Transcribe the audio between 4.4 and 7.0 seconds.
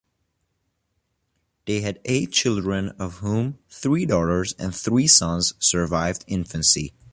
and three sons survived infancy.